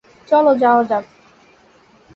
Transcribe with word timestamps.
চলো, 0.27 0.51
যাওয়া 0.55 0.83
যাক। 0.83 1.05